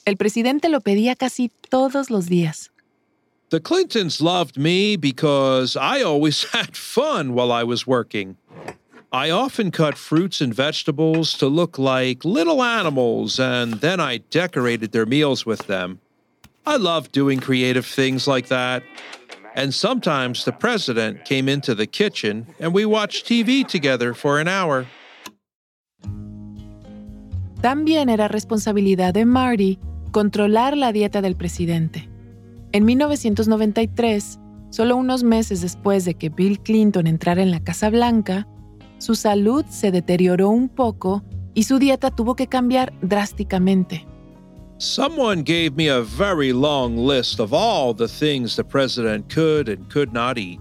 El 0.05 0.17
presidente 0.17 0.69
lo 0.69 0.81
pedía 0.81 1.15
casi 1.15 1.53
todos 1.69 2.11
los 2.11 2.27
días. 2.27 2.73
The 3.51 3.59
Clintons 3.59 4.21
loved 4.21 4.57
me 4.57 4.95
because 4.95 5.77
I 5.77 6.03
always 6.03 6.45
had 6.53 6.77
fun 6.77 7.35
while 7.35 7.51
I 7.51 7.65
was 7.65 7.85
working. 7.85 8.37
I 9.13 9.31
often 9.31 9.73
cut 9.73 9.99
fruits 9.99 10.41
and 10.41 10.55
vegetables 10.55 11.37
to 11.39 11.49
look 11.49 11.77
like 11.77 12.25
little 12.25 12.63
animals, 12.63 13.41
and 13.41 13.81
then 13.81 13.99
I 13.99 14.19
decorated 14.31 14.93
their 14.93 15.05
meals 15.05 15.45
with 15.45 15.67
them. 15.67 15.99
I 16.65 16.77
love 16.77 17.11
doing 17.11 17.41
creative 17.41 17.85
things 17.85 18.29
like 18.29 18.47
that. 18.49 18.85
And 19.57 19.75
sometimes 19.75 20.45
the 20.45 20.53
president 20.53 21.25
came 21.25 21.49
into 21.49 21.75
the 21.75 21.89
kitchen 21.89 22.47
and 22.61 22.73
we 22.73 22.85
watched 22.85 23.27
TV 23.27 23.67
together 23.67 24.15
for 24.15 24.39
an 24.39 24.47
hour. 24.47 24.87
También 27.61 28.09
era 28.09 28.29
responsabilidad 28.29 29.15
de 29.15 29.25
Marty 29.25 29.81
controlar 30.13 30.77
la 30.77 30.93
dieta 30.93 31.21
del 31.21 31.35
presidente. 31.35 32.10
En 32.73 32.85
1993, 32.85 34.39
solo 34.71 34.97
unos 34.97 35.25
meses 35.25 35.61
después 35.61 36.05
de 36.05 36.15
que 36.15 36.29
Bill 36.29 36.61
Clinton 36.61 37.09
entrara 37.09 37.43
en 37.43 37.51
la 37.51 37.59
Casa 37.59 37.91
Blanca, 37.91 38.47
su 38.99 39.17
salud 39.17 39.65
se 39.69 39.91
deterioró 39.91 40.51
un 40.51 40.69
poco 40.69 41.25
y 41.55 41.65
su 41.65 41.81
dieta 41.81 42.11
tuvo 42.11 42.37
que 42.37 42.47
cambiar 42.47 42.93
drásticamente. 43.03 44.07
Someone 44.79 45.43
gave 45.43 45.73
me 45.77 45.89
a 45.89 46.01
very 46.01 46.53
long 46.53 46.97
list 46.97 47.41
of 47.41 47.53
all 47.53 47.93
the 47.93 48.07
things 48.07 48.55
the 48.55 48.65
president 48.65 49.29
could 49.29 49.69
and 49.69 49.91
could 49.93 50.13
not 50.13 50.39
eat. 50.39 50.61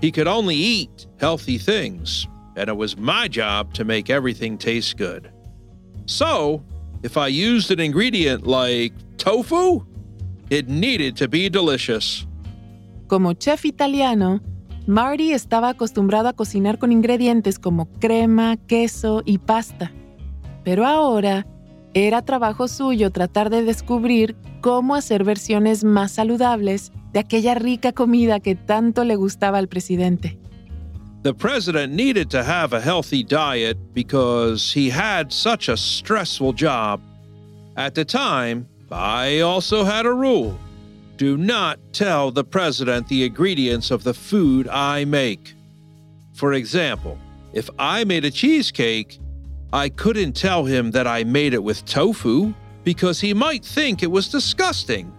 He 0.00 0.12
could 0.12 0.28
only 0.28 0.54
eat 0.54 1.08
healthy 1.18 1.58
things, 1.58 2.28
and 2.56 2.68
it 2.68 2.76
was 2.76 2.96
my 2.96 3.28
job 3.28 3.74
to 3.74 3.84
make 3.84 4.08
everything 4.08 4.56
taste 4.56 4.96
good. 4.96 5.30
So, 6.06 6.62
if 7.02 7.16
I 7.16 7.26
used 7.26 7.70
an 7.72 7.80
ingredient 7.80 8.46
like 8.46 8.92
tofu, 9.18 9.84
it 10.50 10.68
needed 10.68 11.16
to 11.16 11.28
be 11.28 11.48
delicious. 11.48 12.26
Como 13.08 13.34
chef 13.34 13.64
italiano, 13.64 14.40
Marty 14.86 15.32
estaba 15.32 15.70
acostumbrado 15.70 16.28
a 16.28 16.32
cocinar 16.32 16.78
con 16.78 16.92
ingredientes 16.92 17.58
como 17.58 17.86
crema, 18.00 18.56
queso 18.56 19.22
y 19.24 19.38
pasta. 19.38 19.92
Pero 20.64 20.86
ahora 20.86 21.46
era 21.94 22.22
trabajo 22.22 22.68
suyo 22.68 23.10
tratar 23.10 23.50
de 23.50 23.62
descubrir 23.62 24.36
cómo 24.60 24.94
hacer 24.94 25.24
versiones 25.24 25.84
más 25.84 26.12
saludables 26.12 26.92
de 27.12 27.20
aquella 27.20 27.54
rica 27.54 27.92
comida 27.92 28.40
que 28.40 28.54
tanto 28.54 29.04
le 29.04 29.16
gustaba 29.16 29.58
al 29.58 29.68
presidente. 29.68 30.38
The 31.22 31.34
president 31.34 31.94
needed 31.94 32.28
to 32.30 32.42
have 32.44 32.72
a 32.72 32.80
healthy 32.80 33.24
diet 33.24 33.76
because 33.94 34.72
he 34.72 34.90
had 34.90 35.32
such 35.32 35.68
a 35.68 35.76
stressful 35.76 36.52
job. 36.52 37.00
At 37.76 37.94
the 37.94 38.04
time, 38.04 38.66
I 38.90 39.40
also 39.40 39.84
had 39.84 40.06
a 40.06 40.12
rule 40.12 40.58
do 41.16 41.36
not 41.36 41.78
tell 41.92 42.30
the 42.30 42.44
president 42.44 43.08
the 43.08 43.24
ingredients 43.24 43.90
of 43.90 44.04
the 44.04 44.12
food 44.12 44.68
I 44.68 45.04
make. 45.06 45.54
For 46.34 46.52
example, 46.52 47.16
if 47.52 47.70
I 47.78 48.04
made 48.04 48.24
a 48.24 48.30
cheesecake, 48.30 49.18
I 49.72 49.88
couldn't 49.88 50.34
tell 50.34 50.64
him 50.64 50.90
that 50.90 51.06
I 51.06 51.24
made 51.24 51.54
it 51.54 51.62
with 51.62 51.84
tofu 51.86 52.52
because 52.84 53.18
he 53.20 53.32
might 53.32 53.64
think 53.64 54.02
it 54.02 54.10
was 54.10 54.28
disgusting. 54.28 55.10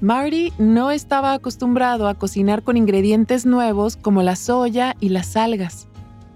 Marty 0.00 0.52
no 0.58 0.92
estaba 0.92 1.34
acostumbrado 1.34 2.06
a 2.08 2.14
cocinar 2.14 2.62
con 2.62 2.76
ingredientes 2.76 3.44
nuevos 3.44 3.96
como 3.96 4.22
la 4.22 4.36
soya 4.36 4.94
y 5.00 5.08
las 5.08 5.36
algas, 5.36 5.88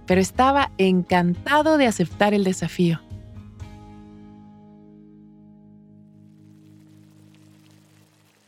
pero 0.07 0.21
estaba 0.21 0.73
encantado 0.79 1.79
de 1.79 1.87
aceptar 1.87 2.35
el 2.35 2.43
desafío. 2.43 3.01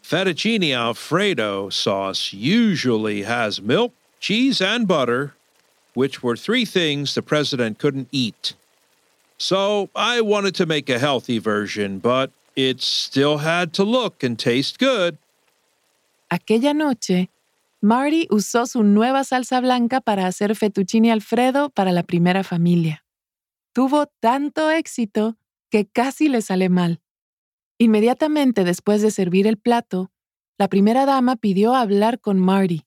Fettuccine 0.04 0.76
Alfredo 0.76 1.70
sauce 1.70 2.34
usually 2.34 3.22
has 3.22 3.62
milk, 3.62 3.94
cheese, 4.20 4.60
and 4.60 4.86
butter, 4.86 5.32
which 5.94 6.22
were 6.22 6.36
three 6.36 6.66
things 6.66 7.14
the 7.14 7.22
president 7.22 7.78
couldn't 7.78 8.08
eat. 8.12 8.52
So 9.38 9.88
I 9.96 10.20
wanted 10.20 10.54
to 10.56 10.66
make 10.66 10.90
a 10.90 10.98
healthy 10.98 11.38
version, 11.38 12.00
but 12.00 12.30
it 12.54 12.82
still 12.82 13.38
had 13.38 13.72
to 13.74 13.82
look 13.82 14.22
and 14.22 14.38
taste 14.38 14.78
good. 14.78 15.16
Aquella 16.30 16.74
noche, 16.74 17.30
Marty 17.80 18.28
usó 18.30 18.66
su 18.66 18.82
nueva 18.82 19.24
salsa 19.24 19.62
blanca 19.62 20.02
para 20.02 20.26
hacer 20.26 20.54
fettuccine 20.54 21.12
Alfredo 21.12 21.70
para 21.70 21.92
la 21.92 22.02
primera 22.02 22.44
familia. 22.44 23.02
Tuvo 23.72 24.06
tanto 24.20 24.70
éxito 24.70 25.36
que 25.70 25.86
casi 25.86 26.28
le 26.28 26.42
sale 26.42 26.68
mal. 26.68 27.00
Inmediatamente 27.78 28.64
después 28.64 29.02
de 29.02 29.10
servir 29.10 29.46
el 29.46 29.56
plato, 29.56 30.10
la 30.58 30.68
primera 30.68 31.06
dama 31.06 31.36
pidió 31.36 31.74
hablar 31.74 32.20
con 32.20 32.38
Marty, 32.38 32.82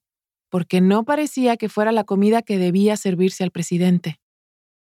porque 0.50 0.80
no 0.80 1.04
parecía 1.04 1.58
que 1.58 1.68
fuera 1.68 1.92
la 1.92 2.06
comida 2.06 2.42
que 2.42 2.58
debía 2.58 2.96
servirse 2.96 3.44
al 3.44 3.52
presidente. 3.52 4.20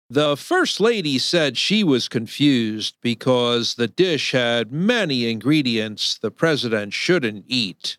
The 0.09 0.37
First 0.37 0.79
Lady 0.79 1.19
said 1.19 1.57
she 1.57 1.83
was 1.83 2.09
confused 2.09 2.97
because 3.03 3.77
the 3.77 3.89
dish 3.89 4.33
had 4.33 4.71
many 4.71 5.31
ingredients 5.31 6.19
the 6.19 6.31
President 6.31 6.93
shouldn't 6.93 7.45
eat. 7.49 7.97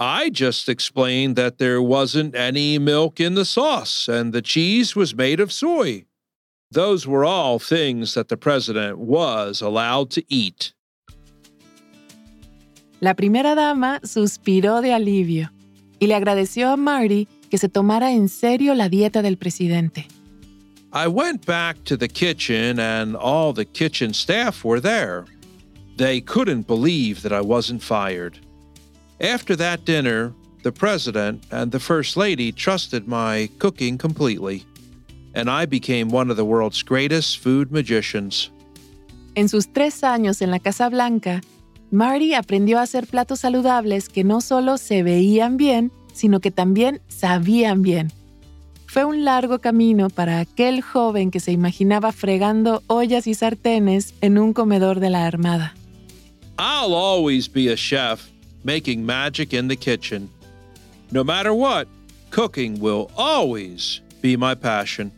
I 0.00 0.30
just 0.30 0.68
explained 0.68 1.36
that 1.36 1.58
there 1.58 1.82
wasn't 1.82 2.34
any 2.34 2.78
milk 2.78 3.20
in 3.20 3.34
the 3.34 3.44
sauce 3.44 4.08
and 4.08 4.32
the 4.32 4.42
cheese 4.42 4.96
was 4.96 5.14
made 5.14 5.40
of 5.40 5.52
soy. 5.52 6.06
Those 6.70 7.06
were 7.06 7.24
all 7.24 7.58
things 7.58 8.14
that 8.14 8.28
the 8.28 8.36
President 8.36 8.98
was 8.98 9.60
allowed 9.60 10.10
to 10.12 10.24
eat. 10.28 10.72
La 13.00 13.14
primera 13.14 13.54
dama 13.54 14.00
suspiró 14.02 14.80
de 14.80 14.92
alivio 14.92 15.52
y 16.00 16.06
le 16.06 16.14
agradeció 16.14 16.70
a 16.70 16.76
Marty 16.76 17.28
que 17.50 17.58
se 17.58 17.68
tomara 17.68 18.12
en 18.12 18.28
serio 18.28 18.74
la 18.74 18.88
dieta 18.88 19.22
del 19.22 19.36
presidente. 19.36 20.06
I 20.92 21.06
went 21.06 21.44
back 21.44 21.84
to 21.84 21.96
the 21.96 22.08
kitchen, 22.08 22.80
and 22.80 23.14
all 23.14 23.52
the 23.52 23.66
kitchen 23.66 24.14
staff 24.14 24.64
were 24.64 24.80
there. 24.80 25.26
They 25.96 26.20
couldn't 26.22 26.66
believe 26.66 27.22
that 27.22 27.32
I 27.32 27.42
wasn't 27.42 27.82
fired. 27.82 28.38
After 29.20 29.54
that 29.56 29.84
dinner, 29.84 30.32
the 30.62 30.72
president 30.72 31.44
and 31.50 31.72
the 31.72 31.80
first 31.80 32.16
lady 32.16 32.52
trusted 32.52 33.06
my 33.06 33.50
cooking 33.58 33.98
completely, 33.98 34.64
and 35.34 35.50
I 35.50 35.66
became 35.66 36.08
one 36.08 36.30
of 36.30 36.36
the 36.36 36.44
world's 36.44 36.82
greatest 36.82 37.38
food 37.38 37.70
magicians. 37.70 38.50
En 39.34 39.48
sus 39.48 39.66
tres 39.66 40.02
años 40.02 40.40
en 40.40 40.50
la 40.50 40.58
Casa 40.58 40.88
Blanca, 40.88 41.42
Marty 41.90 42.34
aprendió 42.34 42.78
a 42.78 42.82
hacer 42.82 43.06
platos 43.06 43.40
saludables 43.40 44.08
que 44.08 44.24
no 44.24 44.40
solo 44.40 44.76
se 44.76 45.02
veían 45.02 45.56
bien, 45.56 45.90
sino 46.12 46.40
que 46.40 46.50
también 46.50 47.00
sabían 47.08 47.82
bien. 47.82 48.12
Fue 48.86 49.04
un 49.04 49.24
largo 49.24 49.60
camino 49.60 50.08
para 50.10 50.40
aquel 50.40 50.82
joven 50.82 51.30
que 51.30 51.40
se 51.40 51.52
imaginaba 51.52 52.12
fregando 52.12 52.82
ollas 52.86 53.26
y 53.26 53.34
sartenes 53.34 54.14
en 54.20 54.38
un 54.38 54.52
comedor 54.52 55.00
de 55.00 55.10
la 55.10 55.26
Armada. 55.26 55.74
I'll 56.58 56.94
always 56.94 57.46
be 57.46 57.72
a 57.72 57.76
chef, 57.76 58.28
making 58.64 59.04
magic 59.04 59.52
in 59.52 59.68
the 59.68 59.76
kitchen. 59.76 60.28
No 61.12 61.22
matter 61.22 61.52
what, 61.52 61.86
cooking 62.30 62.80
will 62.80 63.10
always 63.16 64.02
be 64.20 64.36
my 64.36 64.54
passion. 64.54 65.12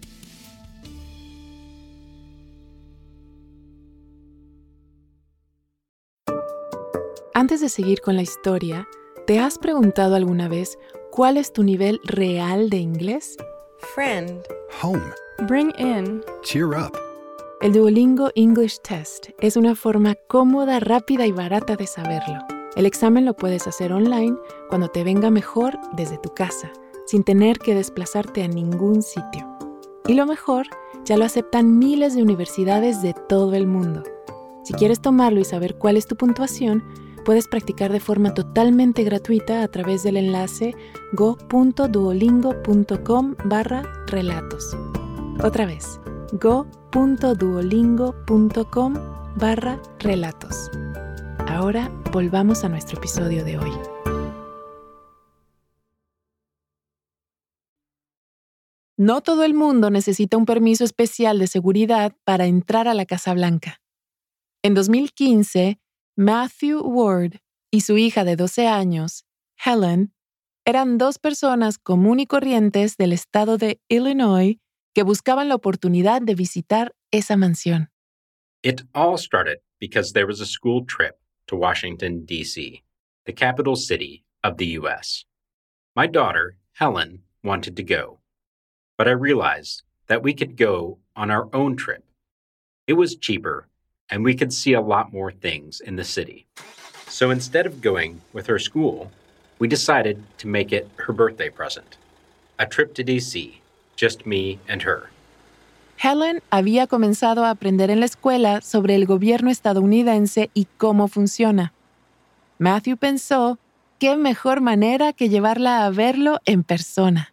Antes 7.32 7.60
de 7.60 7.68
seguir 7.68 8.00
con 8.00 8.16
la 8.16 8.22
historia, 8.22 8.88
¿te 9.24 9.38
has 9.38 9.56
preguntado 9.56 10.16
alguna 10.16 10.48
vez 10.48 10.78
cuál 11.12 11.36
es 11.36 11.52
tu 11.52 11.62
nivel 11.62 12.00
real 12.02 12.70
de 12.70 12.78
inglés? 12.78 13.36
Friend. 13.94 14.42
Home. 14.82 15.00
Bring 15.46 15.72
in. 15.78 16.24
Cheer 16.42 16.66
up. 16.66 16.98
El 17.60 17.72
Duolingo 17.72 18.30
English 18.34 18.80
Test 18.80 19.28
es 19.38 19.56
una 19.56 19.76
forma 19.76 20.16
cómoda, 20.26 20.80
rápida 20.80 21.24
y 21.24 21.30
barata 21.30 21.76
de 21.76 21.86
saberlo. 21.86 22.38
El 22.74 22.84
examen 22.84 23.24
lo 23.24 23.34
puedes 23.34 23.68
hacer 23.68 23.92
online 23.92 24.36
cuando 24.68 24.88
te 24.88 25.04
venga 25.04 25.30
mejor 25.30 25.78
desde 25.92 26.18
tu 26.18 26.30
casa, 26.30 26.72
sin 27.06 27.22
tener 27.22 27.60
que 27.60 27.76
desplazarte 27.76 28.42
a 28.42 28.48
ningún 28.48 29.02
sitio. 29.02 29.46
Y 30.08 30.14
lo 30.14 30.26
mejor, 30.26 30.66
ya 31.04 31.16
lo 31.16 31.24
aceptan 31.24 31.78
miles 31.78 32.16
de 32.16 32.24
universidades 32.24 33.02
de 33.02 33.14
todo 33.28 33.54
el 33.54 33.68
mundo. 33.68 34.02
Si 34.64 34.72
quieres 34.74 35.00
tomarlo 35.00 35.38
y 35.40 35.44
saber 35.44 35.76
cuál 35.78 35.96
es 35.96 36.06
tu 36.06 36.16
puntuación, 36.16 36.82
puedes 37.24 37.48
practicar 37.48 37.90
de 37.92 38.00
forma 38.00 38.34
totalmente 38.34 39.04
gratuita 39.04 39.62
a 39.62 39.68
través 39.68 40.02
del 40.02 40.16
enlace 40.16 40.74
go.duolingo.com 41.12 43.36
barra 43.44 43.82
relatos. 44.06 44.76
Otra 45.42 45.66
vez, 45.66 46.00
go.duolingo.com 46.32 48.94
barra 49.36 49.78
relatos. 49.98 50.70
Ahora 51.46 51.92
volvamos 52.12 52.64
a 52.64 52.68
nuestro 52.68 52.98
episodio 52.98 53.44
de 53.44 53.58
hoy. 53.58 53.70
No 59.00 59.22
todo 59.22 59.44
el 59.44 59.54
mundo 59.54 59.88
necesita 59.88 60.36
un 60.36 60.44
permiso 60.44 60.84
especial 60.84 61.38
de 61.38 61.46
seguridad 61.46 62.12
para 62.24 62.44
entrar 62.44 62.86
a 62.86 62.92
la 62.92 63.06
Casa 63.06 63.32
Blanca. 63.32 63.80
En 64.62 64.74
2015, 64.74 65.79
Matthew 66.20 66.82
Ward 66.82 67.40
y 67.70 67.80
su 67.80 67.96
hija 67.96 68.24
de 68.24 68.36
12 68.36 68.66
años, 68.66 69.24
Helen, 69.56 70.12
eran 70.66 70.98
dos 70.98 71.18
personas 71.18 71.78
común 71.78 72.20
y 72.20 72.26
corrientes 72.26 72.98
del 72.98 73.14
estado 73.14 73.56
de 73.56 73.80
Illinois 73.88 74.58
que 74.94 75.02
buscaban 75.02 75.48
la 75.48 75.54
oportunidad 75.54 76.20
de 76.20 76.34
visitar 76.34 76.94
esa 77.10 77.38
mansión. 77.38 77.88
It 78.62 78.82
all 78.92 79.16
started 79.16 79.60
because 79.78 80.12
there 80.12 80.26
was 80.26 80.42
a 80.42 80.44
school 80.44 80.84
trip 80.84 81.18
to 81.46 81.56
Washington, 81.56 82.26
D.C., 82.26 82.82
the 83.24 83.32
capital 83.32 83.74
city 83.74 84.22
of 84.44 84.58
the 84.58 84.76
U.S. 84.78 85.24
My 85.96 86.06
daughter, 86.06 86.58
Helen, 86.72 87.22
wanted 87.42 87.78
to 87.78 87.82
go, 87.82 88.20
but 88.98 89.08
I 89.08 89.12
realized 89.12 89.84
that 90.08 90.22
we 90.22 90.34
could 90.34 90.58
go 90.58 90.98
on 91.16 91.30
our 91.30 91.48
own 91.54 91.76
trip. 91.76 92.04
It 92.86 92.98
was 92.98 93.16
cheaper, 93.16 93.69
and 94.10 94.24
we 94.24 94.34
could 94.34 94.52
see 94.52 94.72
a 94.74 94.80
lot 94.80 95.12
more 95.12 95.32
things 95.32 95.80
in 95.80 95.96
the 95.96 96.04
city. 96.04 96.46
So 97.08 97.30
instead 97.30 97.66
of 97.66 97.80
going 97.80 98.20
with 98.32 98.46
her 98.46 98.58
school, 98.58 99.10
we 99.58 99.68
decided 99.68 100.22
to 100.38 100.48
make 100.48 100.72
it 100.72 100.88
her 100.96 101.12
birthday 101.12 101.50
present 101.50 101.96
a 102.58 102.66
trip 102.66 102.92
to 102.94 103.02
DC, 103.02 103.60
just 103.96 104.26
me 104.26 104.58
and 104.68 104.82
her. 104.82 105.08
Helen 105.96 106.42
había 106.50 106.86
comenzado 106.86 107.44
a 107.44 107.50
aprender 107.50 107.90
en 107.90 108.00
la 108.00 108.06
escuela 108.06 108.60
sobre 108.62 108.94
el 108.94 109.06
gobierno 109.06 109.50
estadounidense 109.50 110.50
y 110.54 110.66
cómo 110.76 111.08
funciona. 111.08 111.72
Matthew 112.58 112.96
pensó, 112.98 113.58
qué 113.98 114.16
mejor 114.16 114.60
manera 114.60 115.12
que 115.14 115.28
llevarla 115.28 115.86
a 115.86 115.90
verlo 115.90 116.38
en 116.44 116.64
persona. 116.64 117.32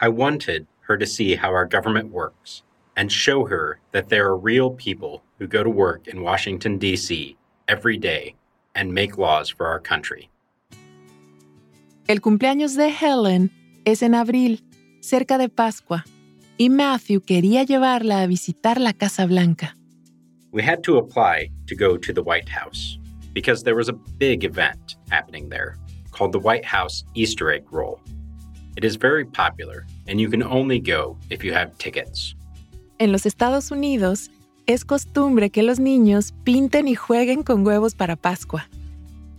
I 0.00 0.08
wanted 0.08 0.66
her 0.88 0.98
to 0.98 1.06
see 1.06 1.36
how 1.36 1.50
our 1.50 1.66
government 1.66 2.10
works 2.10 2.62
and 2.96 3.10
show 3.10 3.44
her 3.44 3.80
that 3.92 4.08
there 4.08 4.26
are 4.26 4.36
real 4.36 4.70
people 4.70 5.22
who 5.38 5.46
go 5.46 5.62
to 5.62 5.70
work 5.70 6.08
in 6.08 6.22
Washington, 6.22 6.78
D.C. 6.78 7.36
every 7.68 7.96
day 7.96 8.34
and 8.74 8.92
make 8.92 9.18
laws 9.18 9.48
for 9.48 9.66
our 9.66 9.80
country. 9.80 10.30
El 12.08 12.20
cumpleaños 12.20 12.76
de 12.76 12.90
Helen 12.90 13.50
es 13.86 14.02
en 14.02 14.14
abril, 14.14 14.60
cerca 15.00 15.38
de 15.38 15.48
Pascua, 15.48 16.04
y 16.58 16.68
Matthew 16.68 17.20
quería 17.20 17.64
llevarla 17.64 18.22
a 18.22 18.26
visitar 18.26 18.78
la 18.78 18.92
Casa 18.92 19.26
Blanca. 19.26 19.74
We 20.52 20.62
had 20.62 20.84
to 20.84 20.98
apply 20.98 21.50
to 21.66 21.74
go 21.74 21.96
to 21.96 22.12
the 22.12 22.22
White 22.22 22.48
House 22.48 22.98
because 23.32 23.64
there 23.64 23.74
was 23.74 23.88
a 23.88 23.92
big 23.92 24.44
event 24.44 24.96
happening 25.10 25.48
there 25.48 25.76
called 26.12 26.32
the 26.32 26.38
White 26.38 26.64
House 26.64 27.04
Easter 27.14 27.50
egg 27.50 27.64
roll. 27.72 28.00
It 28.76 28.84
is 28.84 28.96
very 28.96 29.24
popular 29.24 29.86
and 30.06 30.20
you 30.20 30.28
can 30.28 30.42
only 30.42 30.78
go 30.78 31.16
if 31.30 31.42
you 31.42 31.52
have 31.52 31.76
tickets. 31.78 32.34
En 33.04 33.12
los 33.12 33.26
Estados 33.26 33.70
Unidos, 33.70 34.30
es 34.64 34.86
costumbre 34.86 35.50
que 35.50 35.62
los 35.62 35.78
niños 35.78 36.32
pinten 36.42 36.88
y 36.88 36.94
jueguen 36.94 37.42
con 37.42 37.66
huevos 37.66 37.94
para 37.94 38.16
Pascua. 38.16 38.66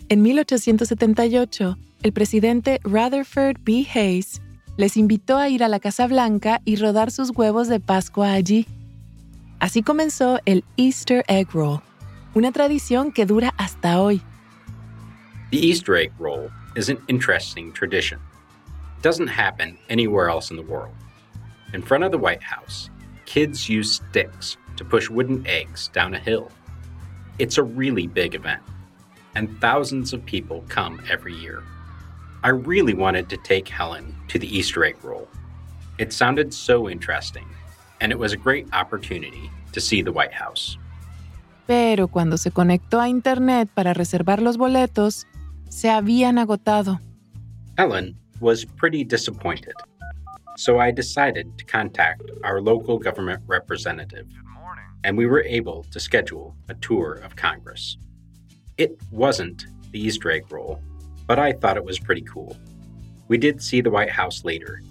En 0.08 0.22
1878, 0.22 1.76
el 2.04 2.14
presidente 2.14 2.80
Rutherford 2.84 3.58
B. 3.62 3.88
Hayes 3.92 4.40
les 4.78 4.98
invitó 4.98 5.38
a 5.38 5.50
ir 5.50 5.64
a 5.64 5.68
la 5.68 5.80
Casa 5.80 6.06
Blanca 6.06 6.62
y 6.64 6.76
rodar 6.76 7.10
sus 7.10 7.32
huevos 7.32 7.68
de 7.68 7.80
Pascua 7.80 8.34
allí. 8.34 8.68
Así 9.58 9.82
comenzó 9.82 10.40
el 10.46 10.64
Easter 10.78 11.24
Egg 11.28 11.52
Roll, 11.52 11.82
una 12.36 12.52
tradición 12.52 13.12
que 13.12 13.26
dura 13.26 13.52
hasta 13.58 14.00
hoy. 14.00 14.22
The 15.50 15.58
Easter 15.58 15.96
egg 15.96 16.12
roll 16.20 16.52
is 16.76 16.88
an 16.88 17.00
interesting 17.08 17.74
tradition. 17.74 18.20
It 19.00 19.02
doesn't 19.02 19.28
happen 19.28 19.80
anywhere 19.90 20.30
else 20.30 20.54
in 20.54 20.58
the 20.64 20.72
world. 20.72 20.94
In 21.74 21.82
front 21.82 22.04
of 22.04 22.12
the 22.12 22.20
White 22.20 22.44
House, 22.44 22.92
kids 23.26 23.68
use 23.70 23.96
sticks 23.96 24.58
to 24.78 24.86
push 24.86 25.10
wooden 25.10 25.46
eggs 25.48 25.90
down 25.90 26.14
a 26.14 26.20
hill. 26.20 26.52
It's 27.40 27.58
a 27.58 27.64
really 27.64 28.08
big 28.08 28.36
event, 28.36 28.62
and 29.36 29.60
thousands 29.60 30.14
of 30.14 30.26
people 30.26 30.64
come 30.70 31.02
every 31.10 31.34
year. 31.34 31.64
I 32.44 32.50
really 32.50 32.94
wanted 32.94 33.28
to 33.30 33.38
take 33.38 33.68
Helen 33.68 34.16
to 34.28 34.40
the 34.40 34.48
Easter 34.48 34.86
egg 34.86 34.98
roll. 35.04 35.28
It 35.98 36.14
sounded 36.14 36.54
so 36.54 36.90
interesting, 36.90 37.48
and 38.02 38.12
it 38.12 38.20
was 38.20 38.34
a 38.34 38.38
great 38.38 38.68
opportunity 38.74 39.50
to 39.72 39.82
see 39.82 40.02
the 40.02 40.12
White 40.12 40.34
House. 40.34 40.78
Pero 41.68 42.08
cuando 42.08 42.38
se 42.38 42.52
conectó 42.52 43.02
a 43.02 43.10
Internet 43.10 43.70
para 43.74 43.94
reservar 43.94 44.42
los 44.42 44.58
boletos, 44.58 45.26
se 45.70 45.90
habían 45.90 46.38
agotado. 46.38 47.00
Helen 47.78 48.16
was 48.40 48.66
pretty 48.66 49.04
disappointed, 49.04 49.74
so 50.58 50.80
I 50.80 50.92
decided 50.92 51.58
to 51.58 51.66
contact 51.66 52.24
our 52.44 52.62
local 52.62 52.98
government 52.98 53.44
representative, 53.46 54.28
and 55.04 55.18
we 55.18 55.26
were 55.26 55.44
able 55.44 55.84
to 55.92 56.00
schedule 56.00 56.56
a 56.70 56.76
tour 56.76 57.14
of 57.24 57.36
Congress. 57.36 57.98
It 58.78 58.98
wasn't 59.12 59.68
the 59.92 60.00
Easter 60.00 60.32
egg 60.32 60.52
roll, 60.52 60.80
but 61.28 61.40
I 61.40 61.52
thought 61.54 61.78
it 61.78 61.84
was 61.84 62.00
pretty 62.00 62.22
cool. 62.22 62.58
We 63.28 63.38
did 63.38 63.62
see 63.62 63.82
the 63.82 63.90
White 63.90 64.12
House 64.12 64.46
later, 64.46 64.82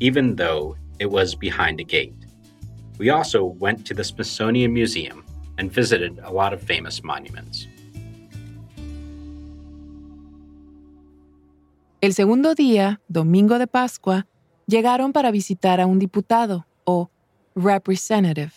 even 0.00 0.36
though 0.36 0.76
it 0.98 1.10
was 1.10 1.34
behind 1.34 1.80
a 1.80 1.84
gate. 1.84 2.14
We 2.98 3.10
also 3.10 3.44
went 3.44 3.86
to 3.86 3.94
the 3.94 4.04
Smithsonian 4.04 4.72
Museum 4.72 5.24
and 5.58 5.72
visited 5.72 6.18
a 6.22 6.32
lot 6.32 6.52
of 6.52 6.62
famous 6.62 7.02
monuments. 7.02 7.66
El 12.02 12.12
segundo 12.12 12.54
día, 12.54 12.98
domingo 13.10 13.58
de 13.58 13.66
Pascua, 13.66 14.26
llegaron 14.66 15.12
para 15.12 15.30
visitar 15.30 15.80
a 15.80 15.86
un 15.86 15.98
diputado, 15.98 16.66
o 16.84 17.10
representative, 17.54 18.52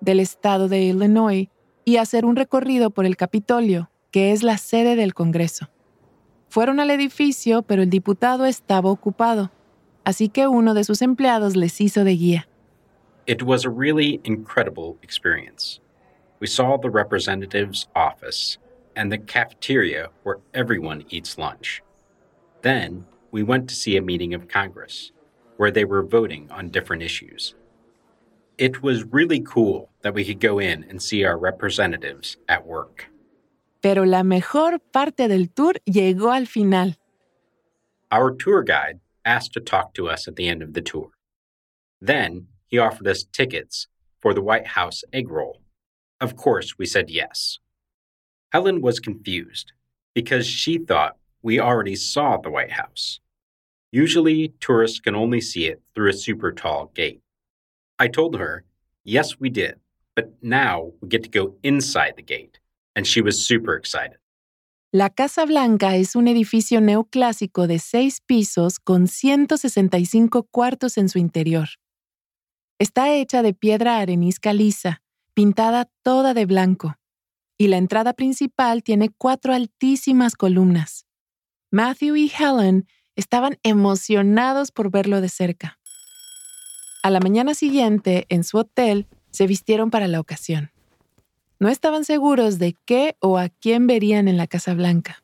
del 0.00 0.20
estado 0.20 0.68
de 0.68 0.82
Illinois 0.82 1.48
y 1.84 1.96
hacer 1.96 2.24
un 2.24 2.36
recorrido 2.36 2.90
por 2.90 3.06
el 3.06 3.16
Capitolio, 3.16 3.90
que 4.10 4.32
es 4.32 4.42
la 4.42 4.58
sede 4.58 4.96
del 4.96 5.14
Congreso. 5.14 5.68
Fueron 6.48 6.80
al 6.80 6.90
edificio, 6.90 7.62
pero 7.62 7.82
el 7.82 7.90
diputado 7.90 8.44
estaba 8.44 8.90
ocupado, 8.90 9.50
así 10.04 10.28
que 10.28 10.46
uno 10.48 10.74
de 10.74 10.84
sus 10.84 11.00
empleados 11.00 11.56
les 11.56 11.80
hizo 11.80 12.04
de 12.04 12.16
guía. 12.16 12.48
It 13.26 13.42
was 13.42 13.64
a 13.64 13.70
really 13.70 14.20
incredible 14.24 14.96
experience. 15.02 15.80
We 16.40 16.48
saw 16.48 16.76
the 16.76 16.90
representative's 16.90 17.88
office 17.94 18.58
and 18.96 19.12
the 19.12 19.18
cafeteria 19.18 20.10
where 20.24 20.40
everyone 20.52 21.04
eats 21.08 21.38
lunch. 21.38 21.82
Then 22.62 23.06
we 23.30 23.44
went 23.44 23.68
to 23.68 23.74
see 23.74 23.96
a 23.96 24.02
meeting 24.02 24.34
of 24.34 24.48
Congress 24.48 25.12
where 25.56 25.70
they 25.70 25.84
were 25.84 26.02
voting 26.02 26.48
on 26.50 26.68
different 26.70 27.02
issues. 27.02 27.54
It 28.58 28.82
was 28.82 29.04
really 29.04 29.40
cool 29.40 29.90
that 30.02 30.14
we 30.14 30.24
could 30.24 30.40
go 30.40 30.58
in 30.58 30.84
and 30.88 31.02
see 31.02 31.24
our 31.24 31.38
representatives 31.38 32.36
at 32.48 32.66
work. 32.66 33.06
Pero 33.82 34.04
la 34.04 34.22
mejor 34.22 34.78
parte 34.92 35.28
del 35.28 35.46
tour 35.46 35.74
llegó 35.86 36.32
al 36.34 36.46
final. 36.46 36.94
Our 38.10 38.30
tour 38.30 38.62
guide 38.62 39.00
asked 39.24 39.52
to 39.54 39.60
talk 39.60 39.94
to 39.94 40.08
us 40.08 40.28
at 40.28 40.36
the 40.36 40.48
end 40.48 40.62
of 40.62 40.74
the 40.74 40.82
tour. 40.82 41.10
Then 42.00 42.48
he 42.66 42.78
offered 42.78 43.08
us 43.08 43.24
tickets 43.24 43.88
for 44.20 44.34
the 44.34 44.42
White 44.42 44.68
House 44.68 45.02
egg 45.12 45.30
roll. 45.30 45.60
Of 46.20 46.36
course, 46.36 46.78
we 46.78 46.86
said 46.86 47.10
yes. 47.10 47.58
Helen 48.52 48.80
was 48.80 49.00
confused 49.00 49.72
because 50.14 50.46
she 50.46 50.78
thought 50.78 51.16
we 51.42 51.58
already 51.58 51.96
saw 51.96 52.36
the 52.36 52.50
White 52.50 52.72
House. 52.72 53.18
Usually, 53.92 54.54
tourists 54.58 55.00
can 55.00 55.14
only 55.14 55.42
see 55.42 55.66
it 55.66 55.82
through 55.94 56.08
a 56.08 56.14
super 56.14 56.50
tall 56.50 56.90
gate. 56.94 57.20
I 57.98 58.08
told 58.08 58.36
her, 58.38 58.64
yes, 59.04 59.38
we 59.38 59.50
did, 59.50 59.74
but 60.16 60.32
now 60.40 60.92
we 61.02 61.08
get 61.08 61.22
to 61.24 61.28
go 61.28 61.56
inside 61.62 62.14
the 62.16 62.22
gate, 62.22 62.58
and 62.96 63.06
she 63.06 63.20
was 63.20 63.44
super 63.44 63.76
excited. 63.76 64.16
La 64.94 65.10
Casa 65.10 65.44
Blanca 65.44 65.96
es 65.96 66.16
un 66.16 66.26
edificio 66.26 66.80
neoclásico 66.80 67.66
de 67.66 67.78
seis 67.78 68.20
pisos 68.20 68.78
con 68.78 69.08
165 69.08 70.44
cuartos 70.50 70.96
en 70.96 71.08
su 71.08 71.18
interior. 71.18 71.68
Está 72.78 73.14
hecha 73.14 73.42
de 73.42 73.52
piedra 73.52 73.98
arenisca 73.98 74.54
lisa, 74.54 75.02
pintada 75.34 75.90
toda 76.02 76.32
de 76.32 76.46
blanco, 76.46 76.96
y 77.58 77.68
la 77.68 77.76
entrada 77.76 78.14
principal 78.14 78.82
tiene 78.82 79.10
cuatro 79.10 79.52
altísimas 79.52 80.34
columnas. 80.34 81.06
Matthew 81.70 82.16
y 82.16 82.32
Helen 82.38 82.86
estaban 83.16 83.58
emocionados 83.62 84.70
por 84.70 84.90
verlo 84.90 85.20
de 85.20 85.28
cerca. 85.28 85.78
A 87.02 87.10
la 87.10 87.20
mañana 87.20 87.54
siguiente, 87.54 88.26
en 88.28 88.44
su 88.44 88.58
hotel, 88.58 89.06
se 89.30 89.46
vistieron 89.46 89.90
para 89.90 90.08
la 90.08 90.20
ocasión. 90.20 90.70
No 91.58 91.68
estaban 91.68 92.04
seguros 92.04 92.58
de 92.58 92.76
qué 92.84 93.16
o 93.20 93.38
a 93.38 93.48
quién 93.48 93.86
verían 93.86 94.28
en 94.28 94.36
la 94.36 94.46
Casa 94.46 94.74
Blanca. 94.74 95.22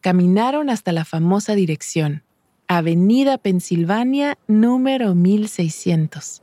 Caminaron 0.00 0.70
hasta 0.70 0.92
la 0.92 1.04
famosa 1.04 1.54
dirección, 1.54 2.22
Avenida 2.68 3.38
Pensilvania 3.38 4.38
número 4.46 5.14
1600. 5.14 6.42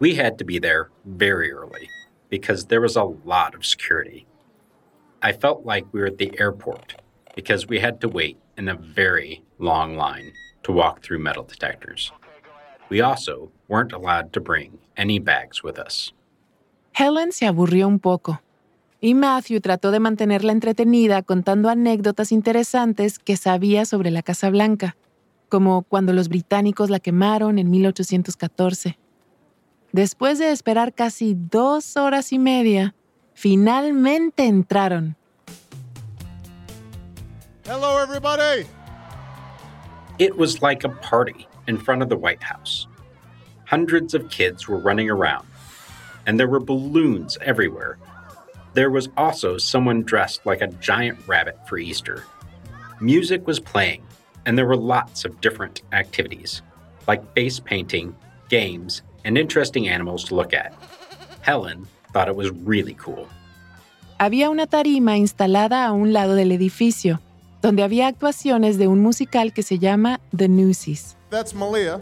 We 0.00 0.16
had 0.16 0.36
to 0.38 0.44
be 0.44 0.58
there 0.58 0.90
very 1.04 1.50
early 1.52 1.88
because 2.30 2.66
there 2.66 2.80
was 2.80 2.96
a 2.96 3.04
lot 3.04 3.54
of 3.54 3.64
security. 3.64 4.26
I 5.22 5.32
felt 5.32 5.64
like 5.64 5.86
we 5.92 6.00
were 6.00 6.08
at 6.08 6.18
the 6.18 6.32
airport 6.38 6.96
because 7.34 7.66
we 7.68 7.80
had 7.80 8.00
to 8.00 8.08
wait 8.08 8.36
in 8.56 8.68
a 8.68 8.74
very 8.74 9.42
long 9.58 9.96
line 9.96 10.32
to 10.62 10.72
walk 10.72 11.02
through 11.02 11.18
metal 11.18 11.44
detectors. 11.44 12.12
We 12.88 13.00
also 13.00 13.50
weren't 13.68 13.92
allowed 13.92 14.32
to 14.32 14.40
bring 14.40 14.78
any 14.96 15.18
bags 15.18 15.62
with 15.62 15.78
us. 15.78 16.12
Helen 16.92 17.32
se 17.32 17.46
aburrió 17.46 17.88
un 17.88 17.98
poco. 17.98 18.40
y 19.04 19.12
Matthew 19.12 19.60
trató 19.60 19.90
de 19.90 20.00
mantenerla 20.00 20.52
entretenida 20.52 21.20
contando 21.20 21.68
anécdotas 21.68 22.32
interesantes 22.32 23.18
que 23.18 23.36
sabía 23.36 23.84
sobre 23.84 24.10
la 24.10 24.22
Casa 24.22 24.48
Blanca, 24.48 24.96
como 25.50 25.82
cuando 25.82 26.14
los 26.14 26.30
británicos 26.30 26.88
la 26.88 27.00
quemaron 27.00 27.58
en 27.58 27.70
1814. 27.70 28.98
Después 29.92 30.38
de 30.38 30.52
esperar 30.52 30.94
casi 30.94 31.36
dos 31.38 31.98
horas 31.98 32.32
y 32.32 32.38
media, 32.38 32.94
finalmente 33.34 34.46
entraron. 34.46 35.18
Hello, 37.66 37.96
everybody. 37.96 38.66
It 40.18 40.36
was 40.36 40.60
like 40.60 40.84
a 40.84 40.90
party 40.90 41.48
in 41.66 41.78
front 41.78 42.02
of 42.02 42.10
the 42.10 42.16
White 42.16 42.42
House. 42.42 42.86
Hundreds 43.64 44.12
of 44.12 44.28
kids 44.28 44.68
were 44.68 44.76
running 44.76 45.08
around, 45.08 45.48
and 46.26 46.38
there 46.38 46.46
were 46.46 46.60
balloons 46.60 47.38
everywhere. 47.40 47.96
There 48.74 48.90
was 48.90 49.08
also 49.16 49.56
someone 49.56 50.02
dressed 50.02 50.44
like 50.44 50.60
a 50.60 50.66
giant 50.66 51.18
rabbit 51.26 51.56
for 51.66 51.78
Easter. 51.78 52.24
Music 53.00 53.46
was 53.46 53.60
playing, 53.60 54.02
and 54.44 54.58
there 54.58 54.66
were 54.66 54.76
lots 54.76 55.24
of 55.24 55.40
different 55.40 55.80
activities, 55.92 56.60
like 57.08 57.34
face 57.34 57.60
painting, 57.60 58.14
games, 58.50 59.00
and 59.24 59.38
interesting 59.38 59.88
animals 59.88 60.24
to 60.24 60.34
look 60.34 60.52
at. 60.52 60.74
Helen 61.40 61.88
thought 62.12 62.28
it 62.28 62.36
was 62.36 62.50
really 62.50 62.94
cool. 62.94 63.26
Había 64.20 64.50
una 64.50 64.66
tarima 64.66 65.16
instalada 65.16 65.86
a 65.86 65.92
un 65.92 66.12
lado 66.12 66.36
del 66.36 66.52
edificio, 66.52 67.20
donde 67.64 67.82
había 67.82 68.08
actuaciones 68.08 68.76
de 68.76 68.88
un 68.88 69.00
musical 69.00 69.54
que 69.54 69.62
se 69.62 69.78
llama 69.78 70.20
The 70.36 70.48
Newsies. 70.50 71.16
That's 71.30 71.54
Malia. 71.54 71.98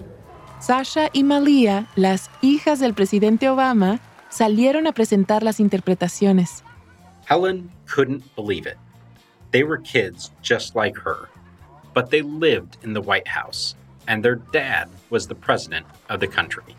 Sasha 0.58 1.08
y 1.12 1.22
Malia, 1.22 1.86
las 1.94 2.30
hijas 2.40 2.80
del 2.80 2.94
presidente 2.94 3.48
Obama, 3.48 4.00
salieron 4.28 4.88
a 4.88 4.92
presentar 4.92 5.44
las 5.44 5.60
interpretaciones. 5.60 6.64
Helen 7.28 7.70
couldn't 7.86 8.24
believe 8.34 8.66
it. 8.66 8.76
They 9.52 9.62
were 9.62 9.78
kids 9.80 10.32
just 10.42 10.74
like 10.74 10.98
her, 10.98 11.28
but 11.94 12.10
they 12.10 12.22
lived 12.22 12.78
in 12.82 12.92
the 12.92 13.00
White 13.00 13.28
House, 13.28 13.76
and 14.08 14.24
their 14.24 14.40
dad 14.52 14.88
was 15.10 15.28
the 15.28 15.36
president 15.36 15.86
of 16.08 16.18
the 16.18 16.26
country. 16.26 16.74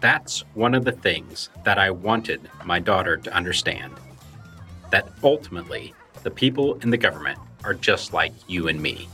That's 0.00 0.46
one 0.54 0.74
of 0.74 0.86
the 0.86 0.92
things 0.92 1.50
that 1.64 1.76
I 1.76 1.90
wanted 1.90 2.40
my 2.64 2.78
daughter 2.78 3.18
to 3.18 3.36
understand 3.36 3.92
that 4.90 5.08
ultimately, 5.22 5.92
the 6.22 6.30
people 6.30 6.78
in 6.82 6.88
the 6.88 6.96
government 6.96 7.38
are 7.68 7.74
just 7.74 8.12
like 8.14 8.32
you 8.48 8.68
and 8.68 8.80
me. 8.80 9.08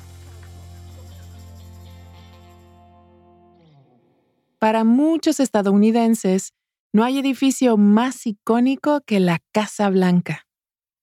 Para 4.60 4.84
muchos 4.84 5.40
estadounidenses, 5.40 6.52
no 6.92 7.04
hay 7.04 7.18
edificio 7.18 7.76
más 7.76 8.26
icónico 8.26 9.02
que 9.04 9.20
la 9.20 9.40
Casa 9.52 9.90
Blanca. 9.90 10.46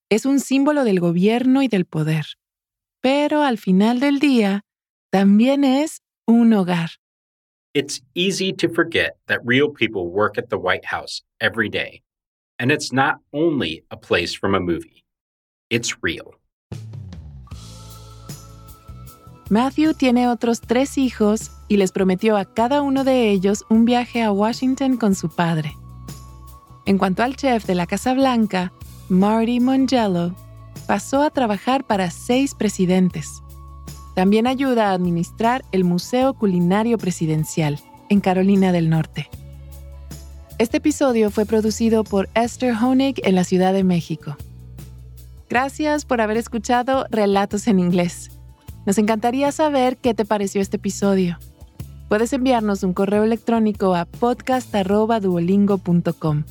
Es 0.10 0.26
un 0.26 0.40
símbolo 0.40 0.84
del 0.84 1.00
gobierno 1.00 1.62
y 1.62 1.68
del 1.68 1.86
poder. 1.86 2.26
Pero 3.02 3.44
al 3.44 3.58
final 3.58 4.00
del 4.00 4.20
día, 4.20 4.62
también 5.12 5.64
es 5.64 6.02
un 6.26 6.54
hogar. 6.54 6.90
It's 7.74 8.02
easy 8.16 8.52
to 8.54 8.68
forget 8.68 9.18
that 9.28 9.40
real 9.46 9.70
people 9.70 10.08
work 10.08 10.38
at 10.38 10.50
the 10.50 10.58
White 10.58 10.86
House 10.86 11.22
every 11.40 11.70
day. 11.70 12.02
And 12.58 12.72
it's 12.72 12.92
not 12.92 13.20
only 13.34 13.84
a 13.92 13.98
place 13.98 14.34
from 14.34 14.56
a 14.56 14.60
movie, 14.60 15.04
it's 15.70 16.04
real. 16.04 16.41
Matthew 19.52 19.96
tiene 19.96 20.30
otros 20.30 20.62
tres 20.62 20.98
hijos 20.98 21.52
y 21.68 21.76
les 21.76 21.92
prometió 21.92 22.38
a 22.38 22.46
cada 22.46 22.82
uno 22.82 23.04
de 23.04 23.32
ellos 23.32 23.66
un 23.68 23.84
viaje 23.84 24.24
a 24.24 24.32
Washington 24.32 24.96
con 24.96 25.14
su 25.14 25.28
padre. 25.28 25.76
En 26.86 26.98
cuanto 26.98 27.22
al 27.22 27.36
chef 27.36 27.66
de 27.66 27.76
la 27.76 27.86
Casa 27.86 28.14
Blanca, 28.14 28.72
Marty 29.10 29.60
Mongello, 29.60 30.34
pasó 30.88 31.22
a 31.22 31.32
trabajar 31.32 31.84
para 31.84 32.12
seis 32.12 32.56
presidentes. 32.56 33.44
También 34.16 34.48
ayuda 34.48 34.90
a 34.90 34.94
administrar 34.94 35.66
el 35.74 35.84
Museo 35.84 36.34
Culinario 36.34 36.98
Presidencial 36.98 37.78
en 38.08 38.22
Carolina 38.22 38.72
del 38.72 38.90
Norte. 38.90 39.30
Este 40.60 40.78
episodio 40.78 41.30
fue 41.30 41.46
producido 41.46 42.06
por 42.06 42.30
Esther 42.36 42.74
Honig 42.82 43.20
en 43.26 43.36
la 43.36 43.44
Ciudad 43.44 43.74
de 43.74 43.84
México. 43.84 44.38
Gracias 45.50 46.06
por 46.06 46.22
haber 46.22 46.38
escuchado 46.38 47.06
Relatos 47.12 47.68
en 47.68 47.80
Inglés. 47.80 48.31
Nos 48.86 48.98
encantaría 48.98 49.52
saber 49.52 49.98
qué 49.98 50.14
te 50.14 50.24
pareció 50.26 50.62
este 50.62 50.78
episodio. 50.78 51.38
Puedes 52.10 52.32
enviarnos 52.34 52.84
un 52.84 52.94
correo 52.94 53.24
electrónico 53.24 53.96
a 53.96 54.06
podcast.duolingo.com 54.06 56.44